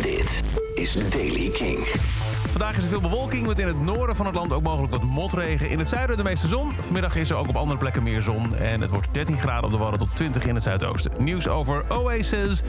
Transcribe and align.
Dit 0.00 0.42
is 0.74 0.92
Daily 1.10 1.50
King. 1.50 1.78
Vandaag 2.50 2.76
is 2.76 2.82
er 2.82 2.88
veel 2.88 3.00
bewolking 3.00 3.46
met 3.46 3.58
in 3.58 3.66
het 3.66 3.80
noorden 3.80 4.16
van 4.16 4.26
het 4.26 4.34
land 4.34 4.52
ook 4.52 4.62
mogelijk 4.62 4.92
wat 4.92 5.02
motregen. 5.02 5.70
In 5.70 5.78
het 5.78 5.88
zuiden 5.88 6.16
de 6.16 6.22
meeste 6.22 6.48
zon. 6.48 6.72
Vanmiddag 6.80 7.16
is 7.16 7.30
er 7.30 7.36
ook 7.36 7.48
op 7.48 7.56
andere 7.56 7.78
plekken 7.78 8.02
meer 8.02 8.22
zon. 8.22 8.56
En 8.56 8.80
het 8.80 8.90
wordt 8.90 9.08
13 9.12 9.38
graden 9.38 9.64
op 9.64 9.70
de 9.70 9.76
Wadden 9.76 9.98
tot 9.98 10.16
20 10.16 10.44
in 10.44 10.54
het 10.54 10.62
zuidoosten. 10.62 11.12
Nieuws 11.18 11.48
over 11.48 11.84
Oasis, 11.88 12.62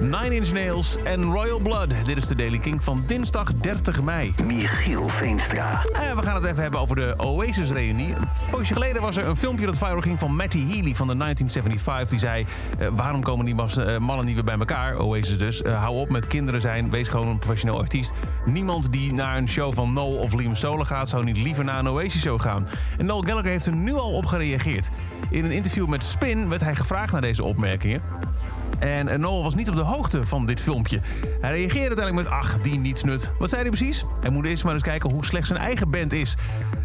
Nine 0.00 0.34
Inch 0.34 0.52
Nails 0.52 0.96
en 1.04 1.22
Royal 1.22 1.58
Blood. 1.58 1.88
Dit 2.04 2.16
is 2.16 2.26
de 2.26 2.34
Daily 2.34 2.58
King 2.58 2.84
van 2.84 3.04
dinsdag 3.06 3.54
30 3.54 4.02
mei. 4.02 4.34
Michiel 4.44 5.08
Veenstra. 5.08 5.84
Eh, 5.92 6.12
we 6.12 6.22
gaan 6.22 6.34
het 6.34 6.44
even 6.44 6.62
hebben 6.62 6.80
over 6.80 6.96
de 6.96 7.14
Oasis-reunie. 7.16 8.14
Een 8.14 8.28
poosje 8.50 8.72
geleden 8.72 9.02
was 9.02 9.16
er 9.16 9.26
een 9.26 9.36
filmpje 9.36 9.66
dat 9.66 9.78
viral 9.78 10.00
ging 10.00 10.18
van 10.18 10.36
Matty 10.36 10.58
Healy 10.58 10.94
van 10.94 11.06
de 11.06 11.14
1975. 11.14 12.08
Die 12.08 12.18
zei, 12.18 12.46
eh, 12.78 12.88
waarom 12.92 13.22
komen 13.22 13.44
die 13.44 13.54
eh, 13.54 13.98
mannen 13.98 14.26
niet 14.26 14.34
weer 14.34 14.44
bij 14.44 14.58
elkaar? 14.58 14.98
Oasis 14.98 15.38
dus. 15.38 15.62
Hou 15.62 15.96
op 15.96 16.10
met 16.10 16.26
kinderen 16.26 16.60
zijn, 16.60 16.90
wees 16.90 17.08
gewoon 17.08 17.28
een 17.28 17.38
professioneel 17.38 17.78
artiest. 17.78 18.12
Niemand 18.44 18.92
die 18.92 19.12
naar 19.12 19.36
een 19.36 19.48
show 19.48 19.74
van 19.74 19.92
Noel 19.92 20.16
of 20.16 20.32
Liam 20.32 20.54
Solo 20.54 20.84
gaat... 20.84 21.08
zou 21.08 21.24
niet 21.24 21.38
liever 21.38 21.64
naar 21.64 21.78
een 21.78 21.88
Oasis-show 21.88 22.40
gaan. 22.40 22.66
En 22.98 23.06
Noel 23.06 23.22
Gallagher 23.22 23.50
heeft 23.50 23.66
er 23.66 23.76
nu 23.76 23.94
al 23.94 24.12
op 24.12 24.26
gereageerd. 24.26 24.90
In 25.30 25.44
een 25.44 25.52
interview 25.52 25.88
met 25.88 26.04
Spin 26.04 26.48
werd 26.48 26.60
hij 26.60 26.74
gevraagd 26.74 27.12
naar 27.12 27.20
deze 27.20 27.44
opmerkingen. 27.44 28.02
En 28.78 29.08
eh, 29.08 29.18
Noel 29.18 29.42
was 29.42 29.54
niet 29.54 29.68
op 29.68 29.74
de 29.74 29.82
hoogte 29.82 30.26
van 30.26 30.46
dit 30.46 30.60
filmpje. 30.60 31.00
Hij 31.40 31.50
reageerde 31.50 31.86
uiteindelijk 31.86 32.28
met, 32.28 32.38
ach, 32.38 32.60
die 32.60 32.78
niets 32.78 33.02
nut. 33.02 33.32
Wat 33.38 33.48
zei 33.48 33.62
hij 33.62 33.70
precies? 33.70 34.04
Hij 34.20 34.30
moet 34.30 34.46
eerst 34.46 34.64
maar 34.64 34.72
eens 34.72 34.82
kijken 34.82 35.10
hoe 35.10 35.24
slecht 35.24 35.46
zijn 35.46 35.58
eigen 35.60 35.90
band 35.90 36.12
is. 36.12 36.36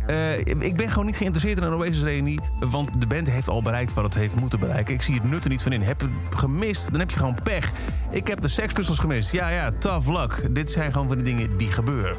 Eh, 0.08 0.38
ik 0.40 0.76
ben 0.76 0.90
gewoon 0.90 1.06
niet 1.06 1.16
geïnteresseerd 1.16 1.58
in 1.58 1.64
een 1.64 1.74
Oasis-reunie... 1.74 2.40
want 2.60 3.02
de 3.02 3.08
band 3.08 3.30
heeft 3.30 3.50
al 3.50 3.62
bereikt 3.62 3.94
wat 3.94 4.04
het 4.04 4.14
heeft 4.14 4.36
moeten 4.36 4.60
bereiken. 4.60 4.94
Ik 4.94 5.02
zie 5.02 5.16
het 5.16 5.24
nut 5.24 5.44
er 5.44 5.50
niet 5.50 5.62
van 5.62 5.72
in. 5.72 5.82
Heb 5.82 6.02
je 6.02 6.08
het 6.30 6.40
gemist, 6.40 6.92
dan 6.92 7.00
heb 7.00 7.10
je 7.10 7.20
gewoon 7.20 7.38
pech. 7.44 7.72
Ik 8.12 8.28
heb 8.28 8.40
de 8.40 8.68
Pistols 8.74 9.00
gemist. 9.00 9.32
Ja, 9.32 9.50
ja, 9.50 9.72
tough 9.72 10.10
luck. 10.10 10.56
Dit 10.56 10.70
zijn 10.70 10.92
gewoon 10.92 11.08
van 11.08 11.16
die 11.16 11.26
dingen 11.26 11.58
die 11.58 11.72
gebeuren. 11.72 12.18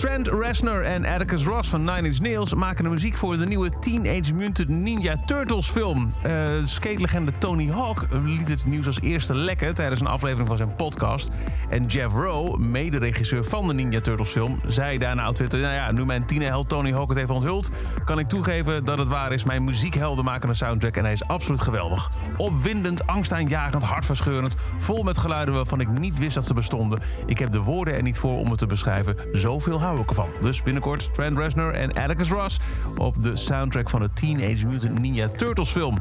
Trent 0.00 0.28
Reznor 0.28 0.82
en 0.82 1.04
Atticus 1.04 1.44
Ross 1.44 1.68
van 1.68 1.84
Nine 1.84 2.02
Inch 2.02 2.20
Nails 2.20 2.54
maken 2.54 2.84
de 2.84 2.90
muziek 2.90 3.16
voor 3.16 3.36
de 3.36 3.46
nieuwe 3.46 3.70
Teenage 3.80 4.34
Mutant 4.34 4.68
Ninja 4.68 5.16
Turtles 5.24 5.66
film. 5.66 6.14
Uh, 6.26 6.32
skatelegende 6.64 7.32
Tony 7.38 7.70
Hawk 7.70 8.06
liet 8.24 8.48
het 8.48 8.66
nieuws 8.66 8.86
als 8.86 9.00
eerste 9.00 9.34
lekken 9.34 9.74
tijdens 9.74 10.00
een 10.00 10.06
aflevering 10.06 10.48
van 10.48 10.56
zijn 10.56 10.74
podcast. 10.74 11.30
En 11.68 11.86
Jeff 11.86 12.14
Rowe, 12.14 12.58
mederegisseur 12.58 13.44
van 13.44 13.66
de 13.66 13.74
Ninja 13.74 14.00
Turtles 14.00 14.30
film, 14.30 14.60
zei 14.66 14.98
daarna 14.98 15.28
op 15.28 15.34
Twitter... 15.34 15.60
nou 15.60 15.74
ja, 15.74 15.92
nu 15.92 16.04
mijn 16.04 16.26
tienerheld 16.26 16.68
Tony 16.68 16.92
Hawk 16.92 17.08
het 17.08 17.18
heeft 17.18 17.30
onthuld... 17.30 17.70
kan 18.04 18.18
ik 18.18 18.28
toegeven 18.28 18.84
dat 18.84 18.98
het 18.98 19.08
waar 19.08 19.32
is. 19.32 19.44
Mijn 19.44 19.64
muziekhelden 19.64 20.24
maken 20.24 20.48
een 20.48 20.54
soundtrack 20.54 20.96
en 20.96 21.04
hij 21.04 21.12
is 21.12 21.26
absoluut 21.26 21.60
geweldig. 21.60 22.10
Opwindend, 22.36 23.06
angstaanjagend, 23.06 23.82
hartverscheurend... 23.82 24.54
vol 24.76 25.02
met 25.02 25.18
geluiden 25.18 25.54
waarvan 25.54 25.80
ik 25.80 25.88
niet 25.88 26.18
wist 26.18 26.34
dat 26.34 26.46
ze 26.46 26.54
bestonden. 26.54 27.00
Ik 27.26 27.38
heb 27.38 27.50
de 27.50 27.62
woorden 27.62 27.94
er 27.94 28.02
niet 28.02 28.18
voor 28.18 28.38
om 28.38 28.50
het 28.50 28.58
te 28.58 28.66
beschrijven. 28.66 29.16
Zoveel 29.32 29.78
hou 29.90 30.28
ik. 30.30 30.42
Dus 30.42 30.62
binnenkort 30.62 31.14
Trent 31.14 31.38
Reznor 31.38 31.72
en 31.72 31.92
Atticus 31.92 32.30
Ross... 32.30 32.60
op 32.96 33.22
de 33.22 33.36
soundtrack 33.36 33.90
van 33.90 34.00
de 34.00 34.12
Teenage 34.12 34.66
Mutant 34.66 34.98
Ninja 34.98 35.28
Turtles 35.36 35.68
film. 35.68 35.98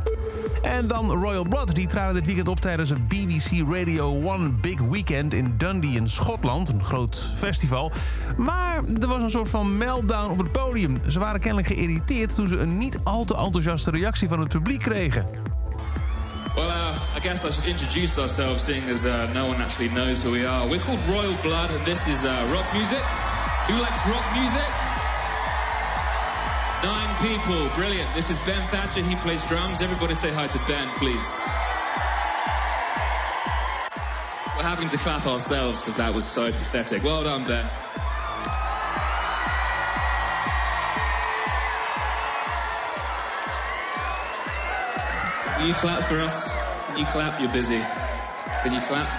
En 0.62 0.88
dan 0.88 1.12
Royal 1.12 1.44
Blood. 1.44 1.76
Die 1.76 1.88
traden 1.88 2.14
dit 2.14 2.26
weekend 2.26 2.48
op 2.48 2.59
tijdens 2.59 2.90
het 2.90 3.08
BBC 3.08 3.72
Radio 3.72 4.22
1 4.22 4.59
Big 4.62 4.80
Weekend 4.80 5.34
in 5.34 5.54
Dundee 5.58 5.92
in 5.92 6.09
Schotland. 6.09 6.70
Een 6.70 6.84
groot 6.84 7.34
festival. 7.36 7.92
Maar 8.38 8.81
er 9.02 9.08
was 9.08 9.22
een 9.22 9.30
soort 9.30 9.50
van 9.50 9.78
meltdown 9.78 10.31
op 10.31 10.38
het 10.38 10.52
podium. 10.52 11.02
Ze 11.08 11.20
waren 11.20 11.40
kennelijk 11.40 11.68
geïrriteerd 11.68 12.36
toen 12.36 12.48
ze 12.48 12.59
een 12.59 12.78
niet 12.78 13.00
al 13.03 13.26
te 13.26 13.36
enthousiaste 13.36 13.92
reactie 13.92 14.28
van 14.28 14.40
het 14.40 14.50
publiek 14.50 14.80
kregen. 14.80 15.26
Well, 16.56 16.68
uh, 16.68 17.16
I 17.16 17.20
guess 17.20 17.46
I 17.46 17.52
should 17.52 17.68
introduce 17.68 18.20
ourselves, 18.20 18.64
seeing 18.64 18.90
as 18.90 19.06
uh, 19.06 19.34
no 19.34 19.48
one 19.48 19.62
actually 19.62 19.90
knows 19.90 20.24
who 20.24 20.31
we 20.31 20.48
are. 20.48 20.68
We're 20.68 20.81
called 20.81 21.00
Royal 21.08 21.36
Blood, 21.42 21.70
and 21.70 21.86
this 21.86 22.08
is 22.08 22.24
uh, 22.24 22.52
rock 22.52 22.66
music. 22.74 23.03
Who 23.70 23.78
likes 23.78 24.03
rock 24.08 24.25
music? 24.34 24.67
Nine 26.81 27.16
people, 27.22 27.69
brilliant. 27.75 28.16
This 28.16 28.31
is 28.31 28.40
Ben 28.40 28.66
Thatcher, 28.69 29.03
he 29.03 29.16
plays 29.18 29.47
drums. 29.47 29.84
Everybody 29.84 30.16
say 30.16 30.31
hi 30.31 30.47
to 30.47 30.57
Ben, 30.68 30.88
please. 30.97 31.35
We're 34.57 34.63
having 34.63 34.90
to 34.90 34.97
clap 34.97 35.28
ourselves 35.28 35.81
because 35.81 35.94
that 35.96 36.12
was 36.12 36.25
so 36.25 36.52
pathetic. 36.52 37.03
Well 37.03 37.24
done, 37.24 37.46
Ben. 37.47 37.66
You 45.63 45.75
clap 45.75 46.01
for 46.06 46.19
us? 46.19 46.51
Can 46.88 46.97
you 46.97 47.06
clap? 47.06 47.40
You're 47.40 47.51
busy. 47.51 47.81
Can 48.63 48.74
you 48.74 48.81
clap? 48.81 49.12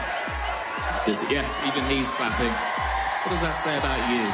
It's 0.88 1.04
busy. 1.06 1.34
Yes, 1.34 1.56
even 1.68 1.84
he's 1.86 2.10
clapping. 2.10 2.79
What 3.22 3.32
does 3.32 3.42
that 3.42 3.54
say 3.54 3.76
about 3.76 4.08
you? 4.08 4.32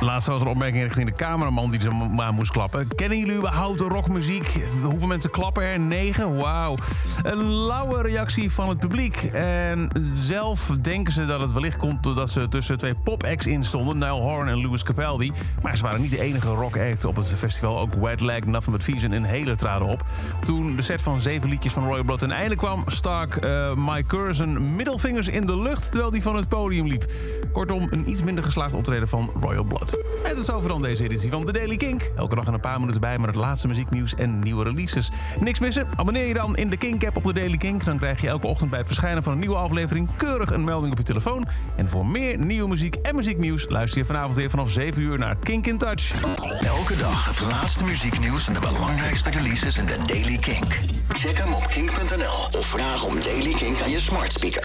Laatst 0.00 0.26
was 0.28 0.40
er 0.40 0.46
een 0.46 0.52
opmerking 0.52 0.82
richting 0.82 1.06
de 1.06 1.14
cameraman 1.14 1.70
die 1.70 1.80
ze 1.80 1.90
maar 1.90 2.32
moest 2.32 2.50
klappen. 2.50 2.88
Kennen 2.94 3.18
jullie 3.18 3.36
überhaupt 3.36 3.80
rockmuziek? 3.80 4.66
Hoeveel 4.82 5.06
mensen 5.06 5.30
klappen 5.30 5.62
er? 5.62 5.80
Negen? 5.80 6.36
Wauw. 6.36 6.76
Een 7.22 7.44
lauwe 7.44 8.02
reactie 8.02 8.50
van 8.50 8.68
het 8.68 8.78
publiek. 8.78 9.22
En 9.32 9.90
zelf 10.14 10.70
denken 10.80 11.12
ze 11.12 11.26
dat 11.26 11.40
het 11.40 11.52
wellicht 11.52 11.76
komt 11.76 12.02
doordat 12.02 12.30
ze 12.30 12.48
tussen 12.48 12.78
twee 12.78 12.94
pop-acts 12.94 13.46
in 13.46 13.64
stonden. 13.64 13.98
Niall 13.98 14.20
Horan 14.20 14.48
en 14.48 14.62
Louis 14.62 14.82
Capaldi. 14.82 15.32
Maar 15.62 15.76
ze 15.76 15.82
waren 15.82 16.00
niet 16.00 16.10
de 16.10 16.20
enige 16.20 16.48
rock-act 16.48 17.04
op 17.04 17.16
het 17.16 17.28
festival. 17.28 17.78
Ook 17.78 17.94
Wet 17.94 18.20
Leg, 18.20 18.44
Nothing 18.44 18.76
But 18.76 18.84
Thieves 18.84 19.02
en 19.02 19.12
Inhaler 19.12 19.56
traden 19.56 19.88
op. 19.88 20.04
Toen 20.44 20.76
de 20.76 20.82
set 20.82 21.02
van 21.02 21.20
zeven 21.20 21.48
liedjes 21.48 21.72
van 21.72 21.84
Royal 21.84 22.04
Blood 22.04 22.18
ten 22.18 22.30
einde 22.30 22.56
kwam... 22.56 22.84
stak 22.86 23.44
uh, 23.44 23.74
Mike 23.74 24.28
zijn 24.30 24.74
middelvingers 24.74 25.28
in 25.28 25.46
de 25.46 25.58
lucht 25.58 25.90
terwijl 25.90 26.10
hij 26.10 26.22
van 26.22 26.36
het 26.36 26.48
podium 26.48 26.86
liep. 26.86 27.04
Kortom, 27.52 27.86
een 27.90 28.10
iets 28.10 28.22
minder 28.22 28.44
geslaagd 28.44 28.74
optreden 28.74 29.08
van 29.08 29.30
Royal 29.40 29.64
Blood. 29.64 29.83
En 29.92 30.30
dat 30.34 30.38
is 30.38 30.50
over 30.50 30.68
dan 30.68 30.82
deze 30.82 31.04
editie 31.04 31.30
van 31.30 31.44
The 31.44 31.52
Daily 31.52 31.76
Kink. 31.76 32.10
Elke 32.16 32.34
dag 32.34 32.46
een 32.46 32.60
paar 32.60 32.80
minuten 32.80 33.00
bij 33.00 33.18
met 33.18 33.26
het 33.26 33.36
laatste 33.36 33.68
muzieknieuws 33.68 34.14
en 34.14 34.38
nieuwe 34.38 34.64
releases. 34.64 35.10
Niks 35.40 35.58
missen? 35.58 35.86
Abonneer 35.96 36.26
je 36.26 36.34
dan 36.34 36.56
in 36.56 36.70
de 36.70 36.76
Kink-app 36.76 37.16
op 37.16 37.22
The 37.22 37.32
Daily 37.32 37.56
Kink. 37.56 37.84
Dan 37.84 37.96
krijg 37.96 38.20
je 38.20 38.28
elke 38.28 38.46
ochtend 38.46 38.70
bij 38.70 38.78
het 38.78 38.88
verschijnen 38.88 39.22
van 39.22 39.32
een 39.32 39.38
nieuwe 39.38 39.56
aflevering... 39.56 40.08
keurig 40.16 40.50
een 40.50 40.64
melding 40.64 40.92
op 40.92 40.98
je 40.98 41.04
telefoon. 41.04 41.46
En 41.76 41.88
voor 41.88 42.06
meer 42.06 42.38
nieuwe 42.38 42.68
muziek 42.68 42.94
en 42.94 43.14
muzieknieuws... 43.14 43.66
luister 43.68 43.98
je 43.98 44.04
vanavond 44.04 44.36
weer 44.36 44.50
vanaf 44.50 44.70
7 44.70 45.02
uur 45.02 45.18
naar 45.18 45.36
Kink 45.36 45.66
in 45.66 45.78
Touch. 45.78 46.22
Elke 46.60 46.96
dag 46.96 47.26
het 47.26 47.40
laatste 47.40 47.84
muzieknieuws 47.84 48.46
en 48.46 48.52
de 48.52 48.60
belangrijkste 48.60 49.30
releases 49.30 49.78
in 49.78 49.86
The 49.86 49.98
Daily 50.06 50.38
Kink. 50.38 50.78
Check 51.08 51.38
hem 51.38 51.52
op 51.52 51.66
kink.nl 51.66 52.58
of 52.58 52.66
vraag 52.66 53.04
om 53.04 53.20
Daily 53.20 53.52
Kink 53.52 53.80
aan 53.80 53.90
je 53.90 54.00
smart 54.00 54.32
speaker. 54.32 54.62